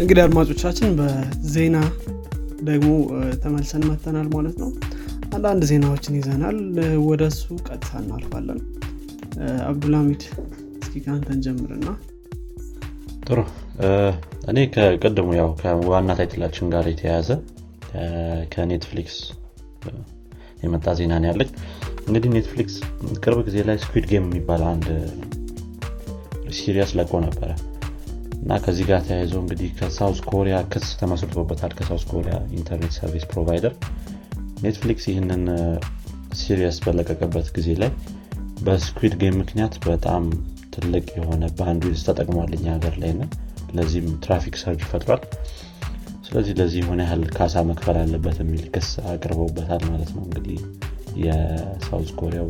[0.00, 1.76] እንግዲህ አድማጮቻችን በዜና
[2.68, 2.88] ደግሞ
[3.42, 4.70] ተመልሰን መጥተናል ማለት ነው።
[5.34, 6.56] አንዳንድ ዜናዎችን ይዘናል።
[7.08, 8.60] ወደ እሱ ቀጥታ እናልፋለን።
[9.68, 10.22] አብዱልሚድ
[10.80, 11.88] እስኪ ከአንተ እንጀምርና
[13.26, 13.40] ጥሩ።
[14.50, 17.28] እኔ ከቅድሙ ያው ከዋና title ኣችን ጋር የተያያዘ
[18.54, 19.18] ከኔትፍሊክስ
[20.64, 21.50] የመጣ ዜና ነው ያለኝ።
[22.06, 22.76] እንግዲህ ኔትፍሊክስ
[23.22, 24.86] ቅርብ ጊዜ ላይ Squid Game የሚባል አንድ
[26.58, 27.50] series ለቆ ነበረ
[28.40, 33.74] እና ከዚህ ጋር ተያይዞ እንግዲህ ከሳውዝ ኮሪያ ክስ ተመስርቶበታል። ከሳውዝ ኮሪያ internet service provider
[34.62, 35.44] ኔትፍሊክስ ይህንን
[36.40, 37.90] series በለቀቀበት ጊዜ ላይ
[38.66, 40.24] በ Squid Game ምክንያት በጣም
[40.74, 43.24] ትልቅ የሆነ bandwidth ተጠቅሟል እኛ ሀገር ላይ ና
[43.76, 45.22] ለዚህም traffic surge ፈጥሯል።
[46.26, 50.58] ስለዚህ ለዚህ የሆነ ያህል ካሳ መክፈል አለበት የሚል ክስ አቅርበውበታል ማለት ነው እንግዲህ
[51.24, 52.48] የሳውዝ ኮሪያው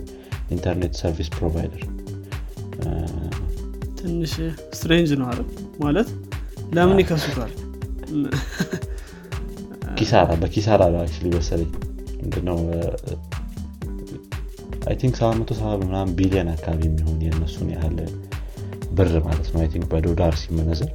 [0.50, 1.82] internet service provider
[4.00, 4.32] ትንሽ
[4.76, 5.40] strange ነው አለ
[5.84, 6.08] ማለት
[6.76, 7.52] ለምን ይከሱታል?
[9.98, 11.70] ኪሳራ በኪሳራ ነው actually መሰለኝ
[12.20, 12.58] ምንድነው?
[14.88, 17.96] I think 770 ምናምን ቢሊዮን አካባቢ የሚሆን የእነሱን ያህል
[18.98, 20.90] ብር ማለት ነው። I think በዶላር ሲመነዘር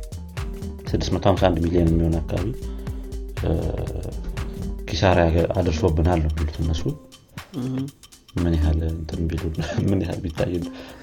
[0.92, 2.48] 651 ሚሊዮን የሚሆን አካባቢ
[4.90, 5.20] ኪሳራ
[5.60, 6.84] አድርሶብናል ነው የሚሉት እነሱ።
[8.44, 8.54] ምን
[10.04, 10.54] ያህል ቢታይ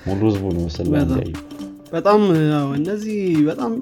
[0.06, 0.64] ሙሉ ህዝቡ ነው
[1.20, 1.33] ያዩ
[1.92, 2.20] በጣም
[2.76, 3.72] እነዚህ በጣም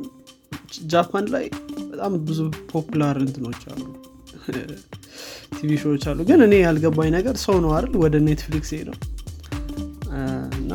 [0.93, 1.45] ጃፓን ላይ
[1.91, 3.83] በጣም ብዙ popular እንትኖች አሉ።
[5.57, 7.95] TV show ዎች አሉ። ግን እኔ ያልገባኝ ነገር ሰው ነው አይደል?
[8.05, 8.97] ወደ ኔትፍሊክስ ሄደው
[10.61, 10.73] እና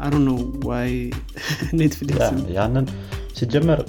[0.00, 0.38] አሩ ነው
[0.68, 0.92] why
[1.80, 2.86] ኔትፍሊክስ ያንን
[3.38, 3.80] ሲጀመር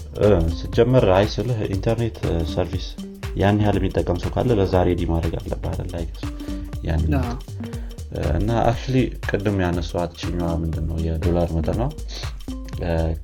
[0.60, 2.18] ሲጀመር አይ ስልህ ኢንተርኔት
[2.54, 2.88] service
[3.42, 6.06] ያን ያህል የሚጠቀም ሰው ካለ ለዛ ready ማድረግ አለብህ ላይ
[8.38, 8.96] እና actually
[9.28, 11.82] ቅድም ያነሷት ችኛዋ ምንድን ነው የዶላር መጠኗ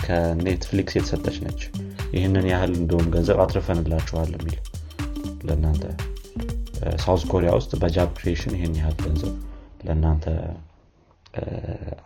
[0.01, 1.61] ከኔትፍሊክስ የተሰጠች ነች።
[2.13, 4.57] ይህንን ያህል እንደውም ገንዘብ አትርፈንላችኋል የሚል
[5.47, 5.83] ለእናንተ
[7.03, 9.33] ሳውዝ ኮሪያ ውስጥ በ job creation ይህን ያህል ገንዘብ
[9.85, 10.25] ለእናንተ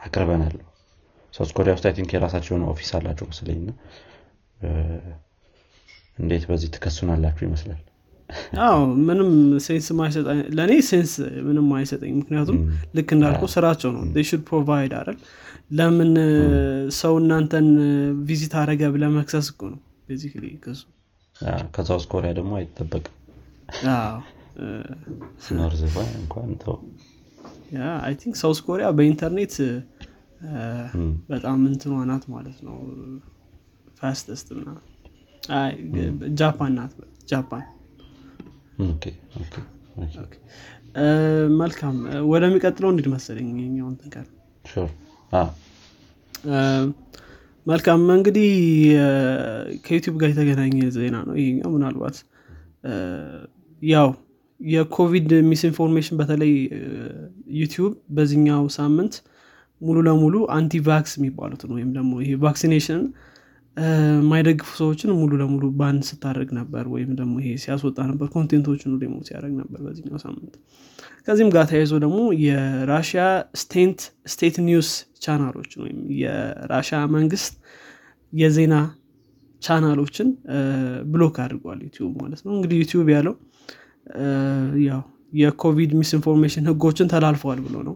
[0.06, 0.56] አቅርበናል።
[1.34, 3.62] ሳውዝ ኮሪያ ውስጥ think የራሳቸው የሆነ office አላቸው መስለኝ
[6.18, 7.81] እንዴት በዚህ ትከሱናላችሁ ይመስላል
[8.64, 8.78] አዎ
[9.08, 9.30] ምንም
[9.66, 11.13] sense ማይሰጠኝ ለእኔ sense
[11.47, 12.58] ምንም አይሰጠኝ። ምክንያቱም
[12.96, 15.18] ልክ እንዳልኩ ስራቸው ነው። should provide አይደል?
[15.74, 16.12] ለምን
[17.00, 17.68] ሰው እናንተን
[18.28, 20.81] visit አረገ ብሎ መክሰስ እኮ ነው basically ክሱ
[21.75, 23.16] ከሳውስ ኮሪያ ደግሞ አይጠበቅም።
[25.57, 25.81] North
[26.16, 26.75] እንኳን ተው።
[28.00, 29.53] I think ሳውስ ኮሪያ በኢንተርኔት
[31.31, 32.78] በጣም እንትኗ ናት ማለት ነው።
[34.00, 34.70] fastest ና
[36.40, 36.94] ጃፓን ናት።
[37.30, 37.64] ጃፓን
[41.62, 41.96] መልካም.
[42.32, 44.28] ወደሚቀጥለው እንሂድ መሰለኝ ኛውን ትንቀር
[47.66, 48.52] መልካም። እንግዲህ
[49.86, 52.18] ከዩቲዩብ ጋር የተገናኘ ዜና ነው ይሄኛው ምናልባት።
[53.82, 54.08] ያው
[54.59, 56.53] የኮቪድ misinformation በተለይ
[57.59, 59.14] ዩቲዩብ በዚኛው ሳምንት
[59.82, 63.02] ሙሉ ለሙሉ anti-vax የሚባሉትን ወይም ደግሞ ይሄ vaccination
[63.78, 69.18] የማይደግፉ ሰዎችን ሙሉ ለሙሉ ban ስታደርግ ነበር ወይም ደግሞ ይሄ ሲያስወጣ ነበር content ኦችን ደግሞ
[69.28, 70.56] ሲያደርግ ነበር በዚኛው ሳምንት።
[71.26, 73.24] ከዚህም ጋር ተያይዞ ደግሞ የራሽያ
[74.34, 74.90] state news
[75.25, 77.54] channel ኦችን ወይም የራሽያ መንግስት
[78.34, 78.76] የዜና
[79.62, 80.28] ቻናሎችን
[81.12, 83.36] block አድርጓል ዩቲዩብ ማለት ነው። እንግዲህ ዩቲዩብ ያለው
[84.88, 85.02] ያው
[85.40, 87.96] የኮቪድ misinformation ህጎችን ተላልፈዋል ብሎ ነው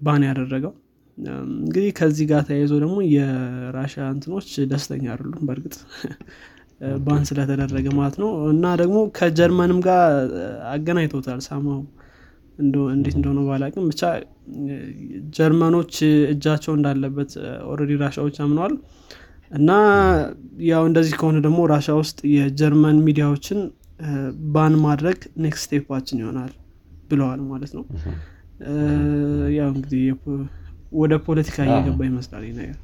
[0.00, 0.72] ban ያደረገው
[1.18, 5.76] እንግዲህ ከዚህ ጋር ተያይዞ ደግሞ የራሻ እንትኖች ደስተኛ አይደሉም በእርግጥ
[7.04, 10.02] ban ስለተደረገ ማለት ነው። እና ደግሞ ከጀርመንም ጋር
[10.72, 11.78] አገናኝቶታል ሰማው
[12.58, 14.02] እንዴት እንደሆነ ባላቅም ብቻ
[15.36, 15.94] ጀርመኖች
[16.32, 17.32] እጃቸው እንዳለበት
[17.70, 18.74] already ራሻዎች አምነዋል።
[19.50, 19.70] እና
[20.68, 23.58] ያው እንደዚህ ከሆነ ደግሞ ራሻ ውስጥ የጀርመን ሚዲያዎችን
[24.54, 26.52] ban ማድረግ next step ኣችን ይሆናል
[27.10, 27.84] ብለዋል ማለት ነው።
[29.56, 30.02] ያው እንግዲህ
[30.96, 32.76] ወደ ፖለቲካ እየገባ ይመስላል ነገር።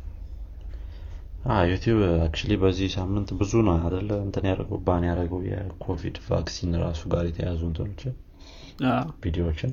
[1.71, 7.25] ዩቲብ actually በዚህ ሳምንት ብዙ ነው አደለ እንትን ያደረገው ban ያደረገው የኮቪድ vaccine ራሱ ጋር
[7.29, 8.13] የተያዙ እንትኖችን
[9.23, 9.73] ቪዲዮዎችን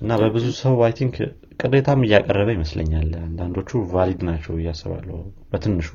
[0.00, 1.16] እና በብዙ ሰው I think
[1.60, 5.18] ቅሬታም እያቀረበ ይመስለኛል። አንዳንዶቹ valid ናቸው እያስባለሁ
[5.50, 5.88] በትንሹ።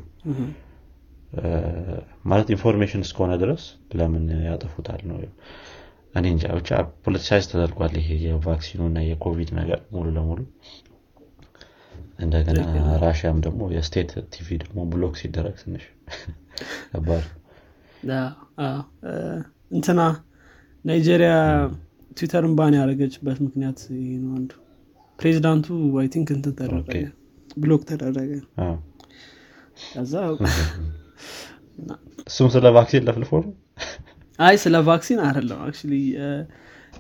[2.30, 3.64] ማለት information እስከሆነ ድረስ
[4.00, 5.18] ለምን ያጠፉታል ነው
[6.16, 6.70] እኔ እንጃ። ብቻ
[7.04, 10.40] politicize ተደርጓል ይሄ የ vaccine ኑ እና የኮቪድ ነገር ሙሉ ለሙሉ
[12.20, 12.60] እንደገና
[13.04, 15.86] ራሽያም ደግሞ የ state TV ደግሞ block ሲደረግ ትንሽ
[16.92, 17.26] ከባድ
[19.72, 20.02] እንትና
[20.86, 21.34] ናይጄሪያ
[22.18, 23.80] ትዊተርን ban ያደረገችበት ምክንያት
[24.22, 24.52] ነው አንዱ።
[25.20, 25.68] ፕሬዚዳንቱ
[26.02, 26.94] I think እንትን ተደረገ
[27.58, 28.32] block ተደረገ።
[29.88, 30.14] ከዛ
[32.28, 33.52] እሱም ስለ vaccine ለፍልፎ ነው?
[34.40, 35.60] አይ ስለ vaccine አይደለም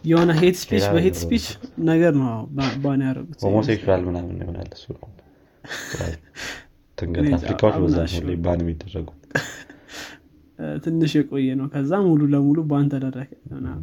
[0.03, 1.45] የሆነ hate speech በ hate speech
[1.89, 2.29] ነገር ነው
[2.83, 4.85] ban ያደረጉት homosexual ምናምን ይሆናል እሱ
[6.97, 7.97] ትንገት አፍሪካዎች በዛ
[8.43, 9.07] ban የሚደረጉ።
[10.59, 13.29] እ፣ ትንሽ የቆየ ነው። ከዛ ሙሉ ለሙሉ ban ተደረገ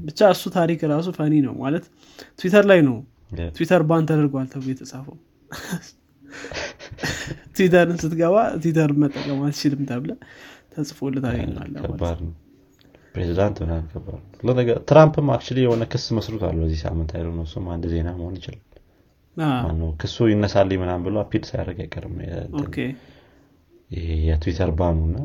[0.05, 1.85] ብቻ እሱ ታሪክ ራሱ funny ነው ማለት
[2.39, 2.97] ትዊተር ላይ ነው።
[3.55, 5.17] ትዊተር ban ተደርጓል ተብሎ የተጻፈው።
[7.57, 10.11] ትዊተርን ስትገባ ትዊተር መጠቀም አትችልም ተብሎ
[10.73, 12.33] ተጽፎ ታገኛለህ ከባድ ነው
[13.19, 18.09] ፕሬዚዳንት ምናምን ከባድ ትራምፕም actually የሆነ ክስ መስርቷል በዚህ ሳምንት አይደል ነው እሱም አንድ ዜና
[18.19, 18.65] መሆን ይችላል።
[20.01, 22.15] ክሱ ይነሳልኝ ምናምን ብሎ appeal ሳያደርግ አይቀርም።
[24.27, 25.19] የትዊተር ban ኑ እና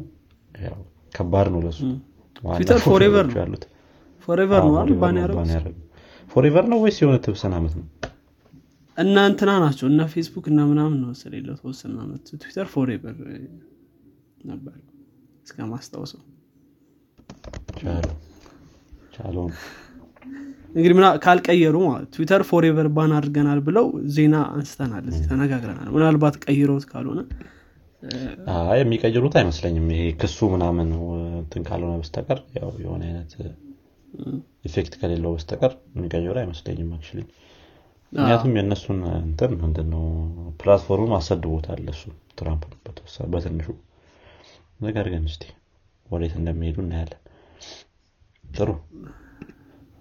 [1.13, 1.79] ከባድ ነው ለሱ።
[3.37, 3.63] ያሉት
[6.31, 7.85] forever ነው ወይስ የሆነ ተወሰነ አመት ነው?
[8.97, 13.17] እና እንትና ናቸው እና ፌስቡክ እና ምናምን ነው መሰለኝ ለተወሰነ ዓመት ትዊተር forever
[14.45, 14.75] ነበር
[15.45, 16.32] እስከ ቻለው
[20.73, 21.77] እንግዲህ ምናምን ካልቀየሩ
[22.13, 23.85] ትዊተር forever ban አድርገናል ብለው
[24.15, 27.19] ዜና አንስተናል ተነጋግረናል። ምናልባት ቀይረውት ካልሆነ
[28.79, 30.89] የሚቀይሩት አይመስለኝም። ይሄ ክሱ ምናምን
[31.39, 33.31] እንትን ካልሆነ በስተቀር ያው የሆነ አይነት
[34.67, 37.21] effect ከሌለው በስተቀር የሚቀይሩ አይመስለኝም actually
[38.11, 40.03] ምክንያቱም የእነሱን እንትን ምንድነው
[40.59, 42.03] platform አሰድቦታል እሱ
[42.39, 42.65] ትራምፕ
[43.33, 43.67] በትንሹ።
[44.79, 45.43] ነገር ግን እስቲ
[46.05, 47.19] ወዴት እንደሚሄዱ እናያለን
[48.43, 48.69] ጥሩ።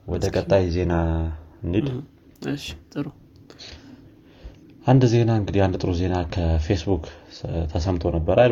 [0.07, 0.95] ወደ ቀጣይ ዜና
[1.65, 1.89] እንሂድ።
[2.93, 3.07] ጥሩ።
[4.87, 7.05] አንድ ዜና እንግዲህ አንድ ጥሩ ዜና ከፌስቡክ
[7.73, 8.49] ተሰምቶ ነበር። አይ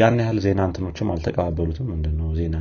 [0.00, 2.56] ያን ያህል ዜና እንትኖችም አልተቀባበሉትም። ምንድነው ዜና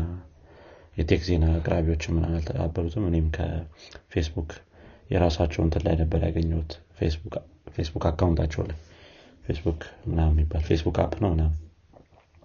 [0.97, 4.51] የ tech ዜና አቅራቢዎች ምናምን አልተቀባበሉትም። እኔም ከፌስቡክ
[5.13, 6.73] የራሳቸው እንትን ላይ ነበር ያገኘሁት።
[7.75, 8.77] ፌስቡክ account ኣቸው ላይ
[9.45, 9.79] ፌስቡክ
[10.09, 11.57] ምናምን የሚባል ፌስቡክ app ነው ምናምን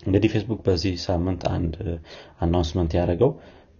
[0.03, 1.75] እንግዲህ ፌስቡክ በዚህ ሳምንት አንድ
[2.40, 3.31] announcement ያደረገው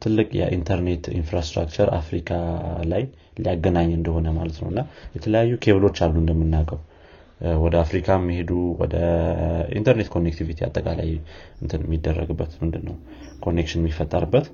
[0.03, 2.31] ትልቅ የኢንተርኔት infrastructure አፍሪካ
[2.91, 3.03] ላይ
[3.39, 4.81] ሊያገናኝ እንደሆነ ማለት ነው። እና
[5.17, 6.81] የተለያዩ ኬብሎች አሉ እንደምናውቀው።
[7.63, 8.51] ወደ አፍሪካ የሚሄዱ
[8.81, 8.95] ወደ
[9.79, 11.11] ኢንተርኔት connectivity አጠቃላይ
[11.63, 12.97] እንትን የሚደረግበት ምንድን ነው
[13.45, 14.47] connection የሚፈጠርበት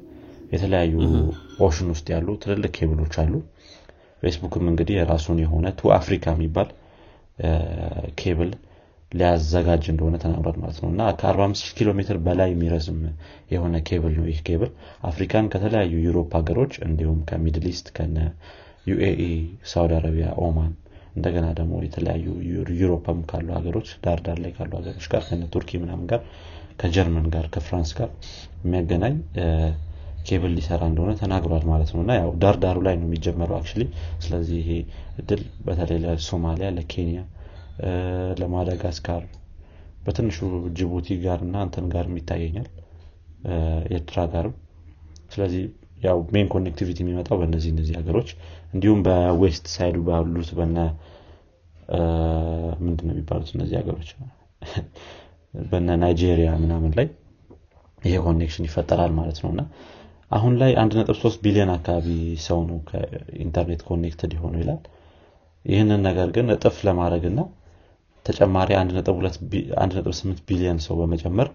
[0.52, 0.94] የተለያዩ
[1.66, 3.32] ocean ውስጥ ያሉ ትልልቅ ኬብሎች አሉ።
[4.22, 6.68] ፌስቡክም እንግዲህ የራሱን የሆነ 2Africa የሚባል
[8.20, 8.50] ኬብል
[9.12, 13.00] ሊያዘጋጅ እንደሆነ ተናግሯል ማለት ነው። እና ከ45 ኪሎ ሜትር በላይ የሚረዝም
[13.52, 14.70] የሆነ ኬብል ነው ይህ ኬብል።
[15.10, 18.16] አፍሪካን ከተለያዩ Europe ሀገሮች እንዲሁም ከ Middle East ከነ
[18.86, 19.22] UAE
[19.70, 20.72] ሳውዲ አረቢያ ኦማን
[21.14, 22.26] እንደገና ደግሞ የተለያዩ
[22.80, 26.22] Europe ም ካሉ ሀገሮች ዳር ላይ ካሉ ሀገሮች ጋር ከነ ቱርኪ ምናምን ጋር
[26.80, 28.08] ከጀርመን ጋር ከ France ጋር
[28.64, 29.16] የሚያገናኝ
[30.24, 33.82] ኬብል ሊሰራ እንደሆነ ተናግሯል ማለት ነው። እና ያው ዳር ዳሩ ላይ ነው የሚጀመረው actually
[34.24, 34.70] ስለዚህ ይሄ
[35.18, 37.20] እድል በተለይ ለሶማሊያ ለኬንያ
[38.40, 39.22] ለማዳጋስካር
[40.04, 40.38] በትንሹ
[40.78, 42.68] ጅቡቲ ጋር እና እንትን ጋር ይታየኛል
[43.94, 44.54] ኤርትራ ጋርም።
[45.30, 45.62] ስለዚህ
[46.02, 48.30] ያው main connectivity የሚመጣው በእነዚህ እነዚህ ሀገሮች።
[48.74, 50.78] እንዲሁም በ west side ኡ ባሉት በነ
[52.84, 54.10] ምንድን የሚባሉት እነዚህ ሀገሮች?
[55.70, 57.06] በነ ናይጄሪያ ምናምን ላይ
[58.02, 59.62] ይሄ connection ይፈጠራል ማለት ነው። እና
[60.30, 62.06] አሁን ላይ 1.3 ቢሊዮን አካባቢ
[62.46, 64.80] ሰው ነው ከኢንተርኔት connected የሆነው ይላል።
[65.64, 67.40] ይህንን ነገር ግን እጥፍ ለማድረግ እና
[68.26, 71.48] ተጨማሪ 1.8 ቢሊዮን ሰው በመጨመር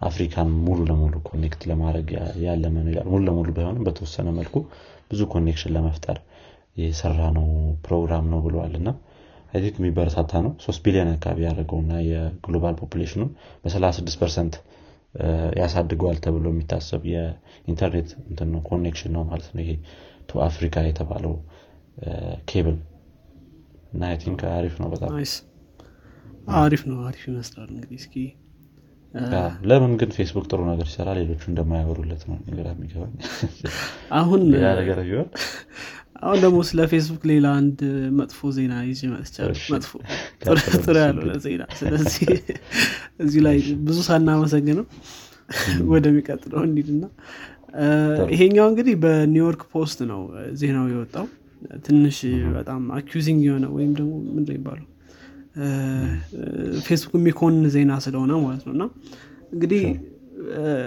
[0.00, 2.08] አፍሪካን ሙሉ ለሙሉ connect ለማድረግ
[2.44, 4.56] ያለመ ነው ይላል። ሙሉ ለሙሉ ባይሆንም በተወሰነ መልኩ
[5.10, 6.18] ብዙ connection ለመፍጠር
[6.76, 7.46] የሰራ ነው
[7.86, 8.88] ፕሮግራም ነው ብለዋል። እና
[9.52, 13.30] I think የሚበረታታ ነው። ሶስት ቢሊዮን አካባቢ ያደረገው እና የ global population ኡን
[13.64, 14.56] በ36 percent
[15.60, 18.10] ያሳድገዋል ተብሎ የሚታሰብ የኢንተርኔት
[18.68, 19.72] connection ነው ማለት ነው። ይሄ
[20.26, 21.34] 2Africa የተባለው
[22.46, 22.76] ኬብል።
[23.92, 24.02] እና
[24.56, 25.12] አሪፍ ነው በጣም
[26.58, 28.14] አሪፍ ነው አሪፍ ይመስላል እንግዲህ። እስኪ
[29.68, 33.14] ለምን ግን ፌስቡክ ጥሩ ነገር ሲሰራ ሌሎቹ እንደማያወሩለት ነው ነገር የሚገባኝ።
[34.20, 34.42] አሁን
[34.80, 35.28] ነገር ቢሆን?
[36.22, 37.80] አሁን ደግሞ ስለ ፌስቡክ ሌላ አንድ
[38.18, 39.00] መጥፎ ዜና ይዤ
[39.72, 39.90] መጥፎ
[40.84, 42.28] ጥሩ ያልሆነ ዜና። ስለዚህ
[43.24, 44.86] እዚህ ላይ ብዙ ሳናመሰግነው
[45.90, 47.04] ወደሚቀጥለው እንሂድና
[48.32, 50.20] ይሄኛው እንግዲህ በኒውዮርክ ፖስት ነው
[50.60, 51.26] ዜናው የወጣው።
[51.84, 52.18] ትንሽ
[52.54, 54.86] በጣም አኪዚንግ የሆነ ወይም ደግሞ ምንድ ይባለው
[56.86, 58.84] ፌስቡክ የሚኮን ዜና ስለሆነ ማለት ነው። እና
[59.54, 59.82] እንግዲህ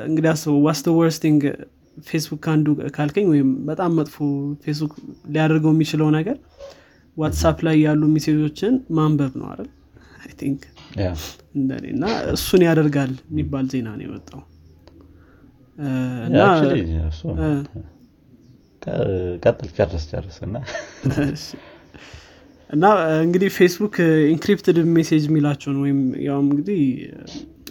[0.10, 1.42] እንግዲህ አስበው ዋስተ ወርስቲንግ
[2.08, 4.18] ፌስቡክ ከአንዱ ካልከኝ ወይም በጣም መጥፎ
[4.66, 4.94] ፌስቡክ
[5.34, 6.38] ሊያደርገው የሚችለው ነገር
[7.18, 9.70] ዋትሳፕ ላይ ያሉ message ኦችን ማንበብ ነው አይደል?
[10.40, 10.62] think
[11.56, 14.42] እንደኔ እና እሱን ያደርጋል የሚባል ዜና ነው የወጣው
[19.44, 20.56] ቀጥል ጨርስ ጨርስ እና
[22.72, 22.86] እና
[23.24, 23.96] እንግዲህ ፌስቡክ
[24.34, 25.98] encrypted message የሚላቸውን ወይም
[26.28, 26.80] ያውም እንግዲህ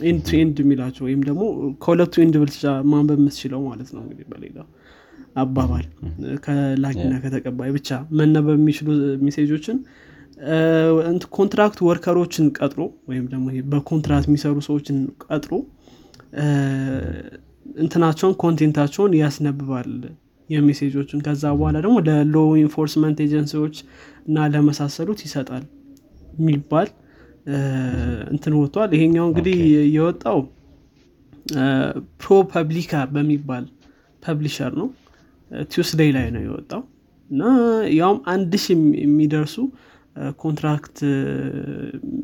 [0.08, 1.42] end to end የሚላቸው ወይም ደግሞ
[1.82, 4.66] ከሁለቱ end ብቻ ማንበብ የምትችለው ማለት ነው እንግዲህ በሌላው
[5.42, 5.84] አባባል
[6.44, 7.88] ከላኪና ከተቀባይ ብቻ
[8.20, 8.88] መነበብ የሚችሉ
[9.26, 9.76] message ኦችን
[11.36, 12.80] contract worker ኦችን ቀጥሮ
[13.10, 15.52] ወይም ደግሞ በኮንትራት የሚሰሩ ሰዎችን ቀጥሮ
[17.76, 19.90] እንትናቸውን content ኣቸውን ያስነብባል
[20.48, 23.76] የ message ኦችን። ከዛ በኋላ ደግሞ ለ law enforcement agency ዎች
[24.30, 25.64] እና ለመሳሰሉት ይሰጣል
[26.38, 26.88] የሚባል
[28.32, 29.58] እንትን ወጥቷል። ይሄኛው እንግዲህ
[29.96, 30.38] የወጣው
[32.20, 33.64] ፕሮ ፐብሊካ በሚባል
[34.22, 34.88] publisher ነው።
[35.70, 36.82] Tuesday ላይ ነው የወጣው።
[37.30, 37.42] እና
[37.96, 39.56] ያውም አንድ ሺ የሚደርሱ
[40.40, 40.96] contract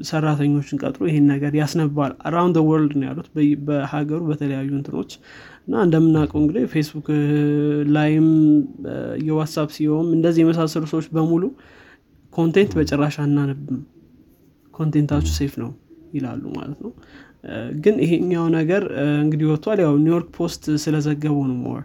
[0.08, 3.28] ሰራተኞችን ቀጥሮ ይሄን ነገር ያስነብባል። around world ነው ያሉት
[3.66, 5.12] በሀገሩ በተለያዩ እንትኖች።
[5.66, 7.06] እና እንደምናውቀው እንግዲህ ፌስቡክ
[7.96, 8.26] ላይም
[9.28, 11.44] የዋትሳፕ ሲሆንም እንደዚህ የመሳሰሉ ሰዎች በሙሉ
[12.36, 13.80] content በጭራሽ አናነብም።
[14.74, 15.70] content ኣችሁ safe ነው
[16.16, 16.92] ይላሉ ማለት ነው።
[17.82, 18.82] ግን ይሄኛው ነገር
[19.22, 21.82] እንግዲህ ወጥቷል። ያው ኒውዮርክ ፖስት ስለዘገበው ነው more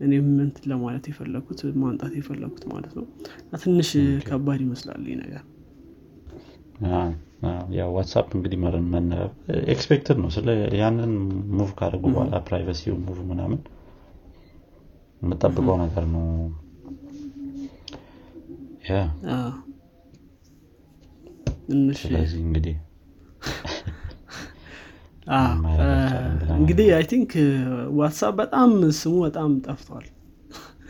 [0.00, 3.06] እኔም እንትን ለማለት የፈለኩት ማንሳት የፈለኩት ማለት ነው።
[3.62, 3.90] ትንሽ
[4.28, 5.44] ከባድ ይመስላል ይህ ነገር።
[7.76, 8.58] ያው ዋትሳፕ እንግዲህ
[9.74, 10.48] expected ነው። ስለ
[10.80, 11.12] ያንን
[11.58, 13.60] move ካደረጉ በኋላ privacy move ምናምን
[15.22, 16.26] የምጠብቀው ነገር ነው
[22.00, 22.76] ስለዚህ እንግዲህ
[26.56, 27.32] እንግዲህ I think
[27.98, 30.06] ዋትሳፕ በጣም ስሙ በጣም ጠፍቷል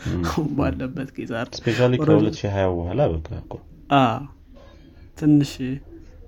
[0.59, 3.31] ባለበት ጊዜ specially ከ2020 በኋላ በቃ
[5.19, 5.53] ትንሽ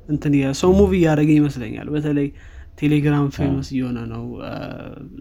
[0.08, 2.28] እንትን ሰው move እያደረገ ይመስለኛል። በተለይ
[2.80, 4.24] ቴሌግራም famous እየሆነ ነው።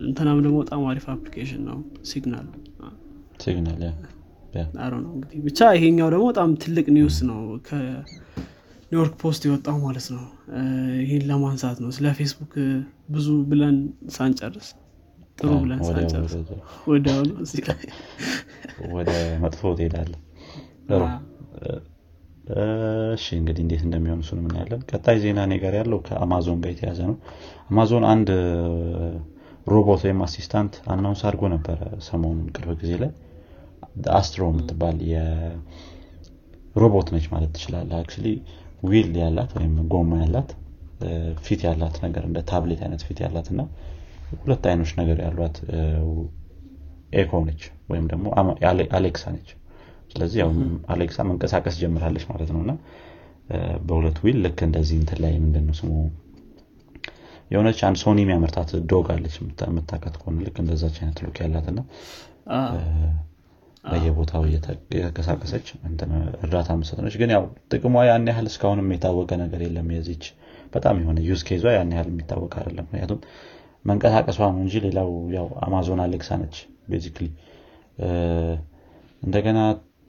[0.06, 1.78] እንትናም ደግሞ በጣም አሪፍ application ነው።
[2.10, 2.48] ሲግናል
[3.44, 3.82] ሲግናል
[4.84, 7.40] አሮ ነው እንግዲህ። ብቻ ይሄኛው ደግሞ በጣም ትልቅ news ነው
[8.92, 10.24] ኒውዮርክ ፖስት የወጣው ማለት ነው።
[11.02, 12.54] ይህን ለማንሳት ነው። ስለ ፌስቡክ
[13.10, 13.76] ብዙ ብለን
[14.16, 14.70] ሳንጨርስ
[15.38, 16.34] ጥሩ ብለን ሳንጨርስ።
[16.90, 17.82] ወዲያውኑ እዚህ ላይ
[18.96, 19.12] ወደ
[19.44, 20.14] መጥፎ ትሄዳለህ
[23.14, 27.18] እሺ እንግዲህ እንዴት እንደሚሆን እሱን ምናያለን ቀጣይ ዜና እኔ ጋር ያለው ከአማዞን ጋር የተያያዘ ነው።
[27.70, 28.30] አማዞን አንድ
[29.68, 33.12] ሮቦት ወይም assistant announce አድርጎ ነበረ ሰሞኑን ቅርብ ጊዜ ላይ።
[34.16, 35.68] አስትሮ የምትባል ሮቦት
[37.14, 38.26] ነች ማለት ትችላለህ actually
[38.84, 40.50] wheel ያላት ወይም ጎማ ያላት
[41.46, 43.62] ፊት ያላት ነገር እንደ ታብሌት አይነት ፊት ያላት እና
[44.42, 45.58] ሁለት አይኖች ነገር ያሏት
[47.14, 48.26] ኤኮ ነች ወይም ደግሞ
[48.98, 49.50] አሌክሳ ነች።
[50.12, 50.50] ስለዚህ ያው
[50.94, 52.74] አሌክሳ መንቀሳቀስ ጀምራለች ማለት ነው እና
[53.88, 55.92] በሁለት wheel ልክ እንደዚህ እንትን ላይ ምንድን ነው ስሙ?
[57.52, 61.80] የሆነች አንድ ሶኒ የሚያመርታት dog አለች የምታቀት ከሆነ ልክ እንደዛች አይነት look ያላት እና
[63.84, 65.68] በየቦታው እየተንቀሳቀሰች
[66.44, 70.26] እርዳታ ምትሰጥ ነች ግን ያው ጥቅሟ ያን ያህል እስካሁንም የታወቀ ነገር የለም የዚች
[70.74, 73.22] በጣም የሆነ use case ኧ ያን ያህል የሚታወቅ አይደለም። ምክንያቱም
[73.86, 76.58] መንቀሳቀሷ ነው እንጂ ሌላው ያው አማዞን አሌክሳ ነች
[76.92, 77.28] basically
[79.24, 79.60] እንደገና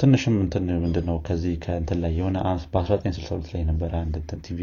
[0.01, 2.37] ትንሽም እንትን ምንድነው ከዚህ ከእንትን ላይ የሆነ
[2.75, 4.15] በ1962 ላይ ነበረ አንድ
[4.47, 4.61] TV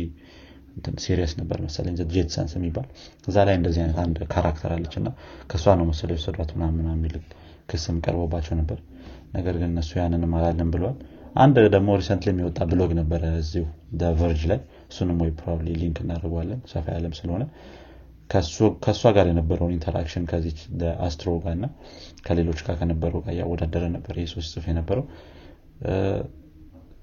[1.04, 2.88] series ነበር መሰለኝ Jetsons የሚባል።
[3.28, 5.08] እዛ ላይ እንደዚህ አይነት አንድ character አለች እና
[5.50, 7.16] ከእሷ ነው መሰለ የወሰዷት ምናምን የሚል
[7.70, 8.80] ክስም ቀርቦባቸው ነበር።
[9.34, 10.98] ነገር ግን እነሱ ያንንም አላለን ብለዋል።
[11.36, 13.66] አንድ ደግሞ recently የሚወጣ ብሎግ ነበረ እዚሁ
[14.20, 14.60] Verge ላይ።
[14.92, 17.44] እሱንም ወይ probably link እናደርገዋለን ሰፋ ያለም ስለሆነ።
[18.84, 20.60] ከእሷ ጋር የነበረውን interaction ከዚች
[21.06, 21.66] አስትሮ ጋር እና
[22.26, 25.06] ከሌሎች ጋር ከነበረው ጋር እያወዳደረ ነበር ሶስት ጽፍ የነበረው።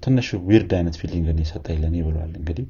[0.03, 2.65] ትንሽ ዊርድ አይነት ፊሊንግን የሰጠኝ ለእኔ ብለዋል እንግዲህ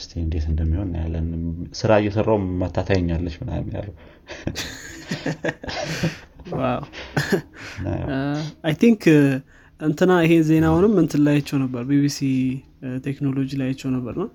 [0.00, 1.26] እስቲ እንዴት እንደሚሆን ያለን
[1.80, 3.94] ስራ እየሰራው መታታይኛለች ምናምን ያለው
[8.64, 9.02] አይ ቲንክ
[9.80, 12.18] እንትና ይሄን ዜናውንም እንትን ላይቸው ነበር። ቢቢሲ
[13.06, 14.28] ቴክኖሎጂ ላይቸው ነበር ነው።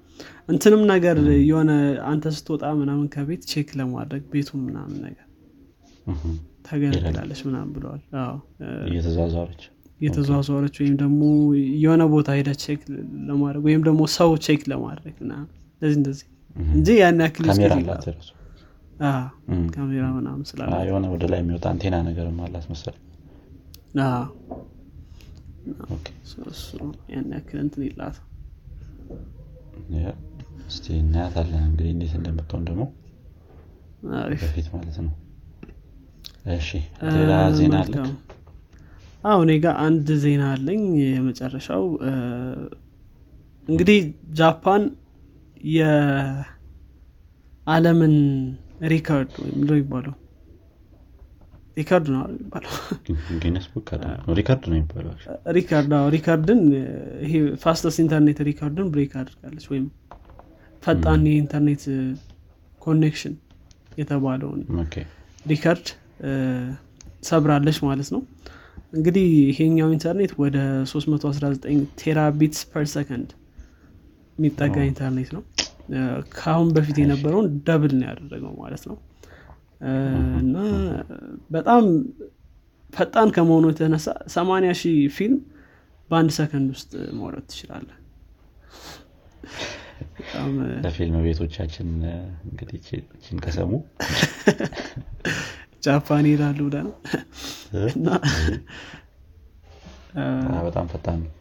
[0.49, 1.17] እንትንም ነገር
[1.49, 1.71] የሆነ
[2.11, 5.21] አንተ ስትወጣ ምናምን ከቤት check ለማድረግ ቤቱ ምናምን ነገር
[6.67, 8.01] ታገለግላለች ምናምን ብለዋል።
[8.89, 9.63] እየተዛዛረች
[9.99, 11.21] እየተዘዋዘረች ወይም ደግሞ
[11.83, 12.81] የሆነ ቦታ ሄዳ check
[13.29, 16.27] ለማድረግ ወይም ደግሞ ሰው check ለማድረግ እንደዚህ እንደዚህ
[16.73, 18.29] እንጂ ያን ያክል ካሜራ አላት ራሱ
[19.75, 22.95] ካሜራ ምናምን ስላለ የሆነ ወደ ላይ የሚወጣ አንቴና ነገር አላት መሰል
[27.13, 28.17] ያን ያክል እንትን የላት
[30.69, 32.83] እስቲ እናያታለን እንግዲህ እንዴት እንደምትሆን ደግሞ
[34.41, 35.13] በፊት ማለት ነው።
[36.55, 36.69] እሺ
[37.15, 37.93] ሌላ ዜና አለ
[39.25, 41.83] አሁ እኔ ጋር አንድ ዜና አለኝ የመጨረሻው።
[43.67, 43.99] እንግዲህ
[44.39, 44.83] ጃፓን
[45.75, 46.85] የዓለምን
[48.93, 50.15] record ወይም ሎ ይባለው
[51.77, 52.71] record ነው የሚባለው?
[54.37, 55.11] record ነው የሚባለው
[55.95, 56.61] አዎ record ን
[57.25, 59.87] ይሄ fastest internet record ን break አድርጋለች ወይም
[60.83, 61.83] ፈጣን የኢንተርኔት
[62.81, 63.33] connection
[63.97, 64.61] የተባለውን
[65.45, 65.87] record
[67.29, 68.21] ሰብራለች ማለት ነው
[68.93, 70.57] እንግዲህ ይሄኛው ኢንተርኔት ወደ
[70.91, 71.65] 319
[72.01, 73.29] terabits per second
[74.37, 75.43] የሚጠጋ ኢንተርኔት ነው።
[76.35, 78.97] ከአሁን በፊት የነበረውን double ነው ያደረገው ማለት ነው።
[80.41, 80.55] እና
[81.51, 81.83] በጣም
[82.93, 85.39] ፈጣን ከመሆኑ የተነሳ 80 ሺህ ፊልም
[86.09, 87.87] በአንድ ሰከንድ ውስጥ መውረድ ትችላለህ
[90.85, 91.89] ለፊልም ቤቶቻችን
[92.47, 92.81] እንግዲህ
[93.45, 93.71] ከሰሙ
[95.85, 96.93] ጃፓን ይላሉ ብለ ነው
[100.67, 101.31] በጣም ፈጣን ነው።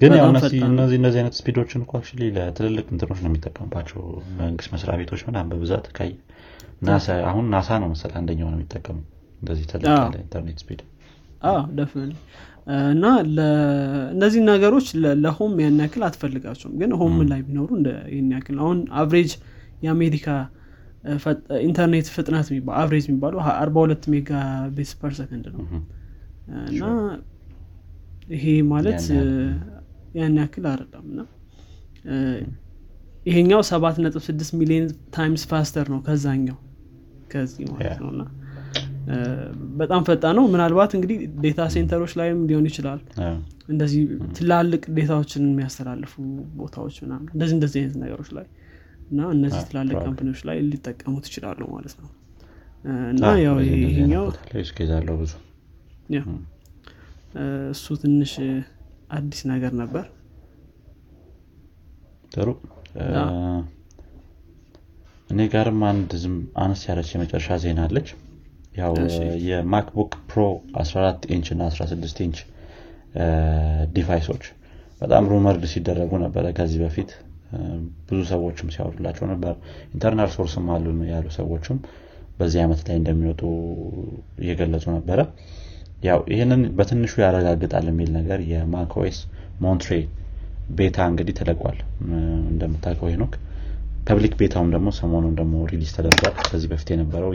[0.00, 0.60] ግን ያው እነዚህ
[0.98, 4.00] እነዚህ አይነት speed ኦችን እኮ actually ለትልልቅ እንትኖች ነው የሚጠቀሙባቸው
[4.38, 6.12] መንግስት መስሪያ ቤቶች ምናም በብዛት ካይ
[7.30, 8.98] አሁን ናሳ ነው መሰል አንደኛው ነው የሚጠቀሙ
[9.42, 10.80] እንደዚህ ያለ internet speed።
[11.76, 12.10] ደፍን
[12.90, 13.04] እና
[14.12, 14.86] እነዚህ ነገሮች
[15.22, 17.68] ለ home ያን ያክል አትፈልጋቸውም። ግን home ላይ ቢኖሩ
[18.12, 19.30] ይህን ያክል አሁን average
[19.82, 20.26] የአሜሪካ
[21.64, 22.48] ኢንተርኔት ፍጥነት
[22.80, 25.62] average የሚባለው 42 megabits per second ነው።
[26.70, 26.84] እና
[28.34, 29.02] ይሄ ማለት
[30.14, 31.20] ያን ያክል አይደለም። እና
[33.26, 36.58] ይሄኛው 7.6 ሚሊዮን times faster ነው ከዛኛው
[37.32, 38.22] ከዚህ ማለት ነው። እና
[39.80, 43.00] በጣም ፈጣን ነው። ምናልባት እንግዲህ data center ኦች ላይም ሊሆን ይችላል።
[43.68, 44.02] እንደዚህ
[44.38, 46.12] ትላልቅ data ዎችን የሚያስተላልፉ
[46.60, 48.46] ቦታዎች ምናምን እንደዚህ እንደዚህ አይነት ነገሮች ላይ
[49.10, 52.10] እና እነዚህ ትላልቅ company ዎች ላይ ሊጠቀሙት ይችላሉ ማለት ነው።
[53.12, 54.26] እና ያው ይሄኛው
[55.20, 55.32] ብዙ።
[57.72, 58.32] እሱ ትንሽ
[59.16, 60.04] አዲስ ነገር ነበር።
[62.34, 62.48] ጥሩ።
[65.30, 68.08] እኔ ጋርም አንድ በጣም አነስ ያለች የመጨረሻ ዜና አለች።
[68.78, 68.92] ያው
[69.48, 70.40] የ MacBook Pro
[70.80, 72.38] 14 ኢንች እና 16 inch
[73.94, 74.44] device ኦች
[75.02, 77.10] በጣም rumored ሲደረጉ ነበረ ከዚህ በፊት
[78.08, 79.54] ብዙ ሰዎችም ሲያወሩላቸው ነበር።
[79.94, 81.78] internal source ም አሉ ያሉ ሰዎችም
[82.38, 83.42] በዚህ ዓመት ላይ እንደሚወጡ
[84.42, 85.20] እየገለጹ ነበረ።
[86.02, 89.18] ያው ይህንን በትንሹ ያረጋግጣል የሚል ነገር የ macOS
[89.60, 89.92] Monterey
[90.78, 91.78] beta እንግዲህ ተለቋል።
[92.50, 93.32] እንደምታውቀው ሄኖክ
[94.06, 97.32] public beta ውም ደግሞ ሰሞኑን ደግሞ release ተደርጓል። ከዚህ በፊት የነበረው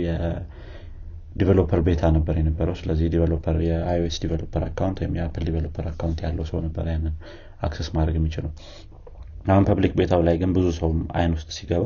[1.35, 6.19] developer beta ነበር የነበረው። ስለዚህ developer የ iOS developer account ወይም የ Apple developer account
[6.25, 7.15] ያለው ሰው ነበር ያንን
[7.61, 8.51] access ማድረግ የሚችለው
[9.45, 11.83] አሁን public beta ው ላይ ግን ብዙ ሰው አይን ውስጥ ሲገባ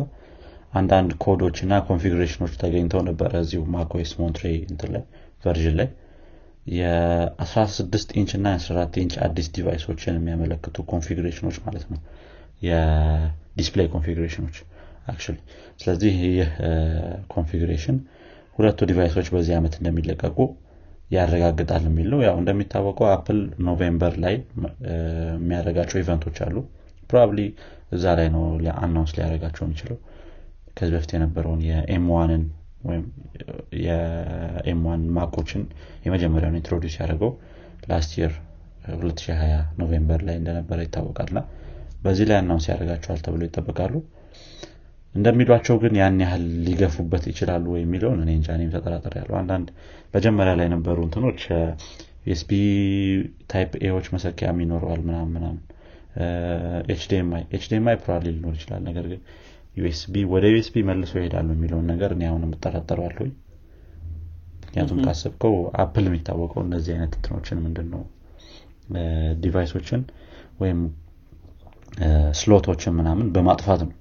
[0.73, 4.45] አንዳንድ ኮዶች እና configuration ኦች ተገኝተው ነበረ። እዚሁ macOS Monterey
[4.95, 5.03] ላይ
[5.43, 5.89] version ላይ
[6.79, 11.99] የ16 ኢንች እና የ14 ኢንች አዲስ device ኦችን የሚያመለክቱ configuration ኦች ማለት ነው።
[12.67, 14.57] የ display configuration ኦች
[15.07, 15.37] actually
[15.81, 16.49] ስለዚህ ይህ
[17.33, 17.97] configuration
[18.57, 20.37] ሁለቱ device ኦች በዚህ ዓመት እንደሚለቀቁ
[21.11, 24.35] ያረጋግጣል የሚል ነው። ያው እንደሚታወቀው Apple November ላይ
[25.35, 26.55] የሚያደርጋቸው event ኦች አሉ
[27.09, 27.39] probably
[27.95, 28.43] እዛ ላይ ነው
[28.81, 29.97] announce ሊያደርጋቸው የሚችለው።
[30.77, 32.43] ከዚህ በፊት የነበረውን የ M1 ን
[32.83, 33.05] ወይም
[33.85, 35.63] የ M1 ማኮችን
[36.05, 37.31] የመጀመሪያውን introduce ያደረገው
[37.89, 38.33] last year
[38.93, 41.39] 2020 November ላይ እንደነበረ ይታወቃልና
[42.03, 43.95] በዚህ ላይ announce ያደርጋቸዋል ተብሎ ይጠበቃሉ።
[45.15, 49.67] እንደሚሏቸው ግን ያን ያህል ሊገፉበት ይችላሉ የሚለውን እኔ እንጃ እኔም ተጠራጠር ያለው አንዳንድ
[50.13, 51.41] መጀመሪያ ላይ የነበሩ እንትኖች
[52.29, 52.51] USB
[53.51, 55.59] Type-A ዎች መሰኪያም ይኖረዋል ምናምን ምናምን
[56.91, 59.21] HDMI HDMI probably ሊኖር ይችላል ነገር ግን
[59.77, 63.31] USB ወደ USB መልሶ ይሄዳሉ የሚለውን ነገር እኔ አሁን የምጠራጠረዋለሁኝ
[64.63, 65.53] ምክንያቱም ካሰብከው
[65.83, 68.01] አፕል የሚታወቀው እነዚህ አይነት እንትኖችን ምንድን ነው
[69.41, 70.01] device ኦችን
[70.59, 70.79] ወይም
[72.39, 73.93] slot ኦችን ምናምን በማጥፋት ነው።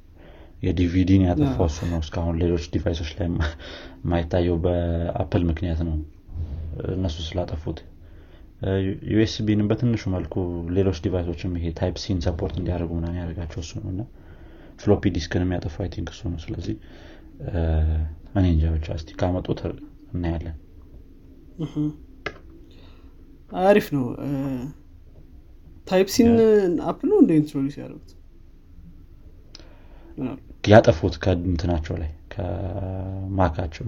[0.62, 5.96] የዲቪዲን ያጠፋው እሱ ነው። እስካሁን ሌሎች device ኦች ላይ የማይታየው በአፕል ምክንያት ነው።
[6.94, 7.78] እነሱ ስላጠፉት
[9.10, 10.34] USB ንም በትንሹ መልኩ
[10.76, 14.02] ሌሎች device ኦችም ይሄ Type-C ን support እንዲያደርጉ ምናምን ያደርጋቸው እሱ ነው እና
[14.80, 16.74] floppy disk ን የሚያጠፋው I think እሱ ነው። ስለዚህ
[18.34, 19.60] እኔ እንጃ ብቻ እስቲ ካመጡት
[20.14, 20.56] እናያለን።
[23.62, 24.04] አሪፍ ነው።
[25.86, 26.30] Type-C ን
[26.88, 28.10] አፕል ነው እንደ introduce ያደረጉት
[30.64, 33.84] ያጠፉት ከእንትናቸው ላይ ከማካቸው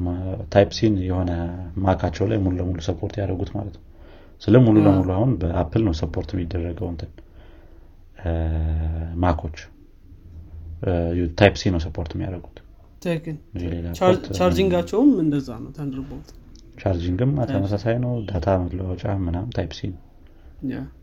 [0.52, 1.30] ታይፕ ሲን የሆነ
[1.84, 3.84] ማካቸው ላይ ሙሉ ለሙሉ ሰፖርት ያደረጉት ማለት ነው
[4.42, 7.10] ስለ ሙሉ ለሙሉ አሁን በአፕል ነው ሰፖርት የሚደረገው እንትን
[9.22, 9.56] ማኮች
[11.40, 12.58] ታይፕ ሲ ነው ሰፖርት የሚያደርጉት።
[14.38, 16.28] ቻርጂንጋቸውም እንደዛ ነው ተንድርቦልት።
[16.80, 20.00] ቻርጂንግም ተመሳሳይ ነው። ዳታ መለዋወጫ ምናም ታይፕ ሲ ነው።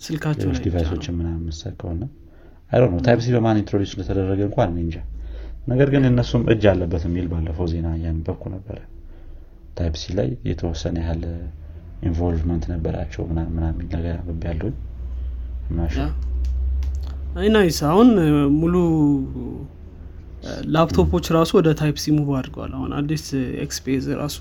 [0.06, 2.02] ስልካቸው ዲቫይሶችን ምናም መሰል ከሆነ
[2.71, 4.97] አይ ነው ታይፕ ሲ በማን ኢንትሮዲስ ስለተደረገ እንኳን እንጃ።
[5.67, 8.78] ነገር ግን እነሱም እጅ አለበት የሚል ባለፈው ዜና እያነበብኩ ነበረ።
[9.78, 11.23] Type-C ላይ የተወሰነ ያህል
[12.02, 13.62] involvement ነበራቸው ምናምን
[13.94, 14.76] ነገር አንብቤ ያለሁኝ
[17.40, 18.10] አይ nice አሁን
[18.60, 18.76] ሙሉ
[20.74, 23.24] ላፕቶፖች ራሱ ወደ Type-C move አድርገዋል። አሁን አዲስ
[23.63, 24.38] XPS ራሱ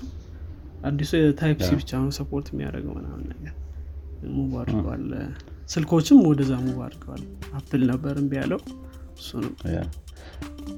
[0.87, 3.53] አዲሱ Type-C ብቻ ነው support የሚያደርገው ምናምን ነገር
[4.35, 5.05] move አድርገዋል።
[5.73, 7.23] ስልኮችም ወደዛ move አድርገዋል።
[7.59, 8.61] አፕል ነበር እምቢ ያለው
[9.17, 9.53] እሱንም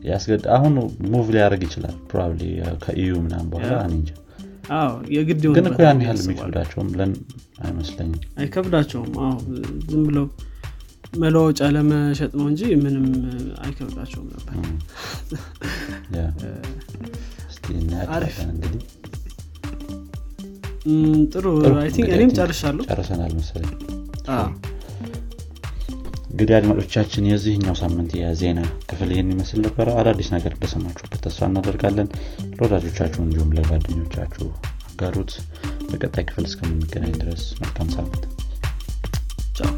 [0.10, 0.74] ያስገድ አሁን
[1.14, 2.42] move ሊያደርግ ይችላል። probably
[2.84, 4.10] ከ EU ምናምን በኋላ እንጃ
[5.14, 7.12] የግድ ግን እኮ ያን ያህል የሚከብዳቸውም ብለን
[7.62, 9.12] አይመስለኝም። አይከብዳቸውም።
[9.88, 10.28] ዝም ብለው
[11.16, 13.06] መለወጫ ለመሸጥ ነው እንጂ ምንም
[13.64, 14.56] አይከብዳቸውም ነበር።
[21.32, 21.46] ጥሩ።
[22.10, 23.74] እኔም ጨርሻለሁ። ጨርሰናል መሰለኝ
[26.42, 32.08] እንግዲህ አድማጮቻችን የዚህኛው ሳምንት የዜና ክፍል ይህን ይመስል ነበረ አዳዲስ ነገር እንደሰማችሁበት ተስፋ እናደርጋለን።
[32.52, 34.48] ለወዳጆቻችሁ እንዲሁም ለጓደኞቻችሁ
[34.90, 35.34] አጋሩት።
[35.90, 38.24] በቀጣይ ክፍል እስከምንገናኝ ድረስ መልካም ሳምንት።
[39.58, 39.74] ቻው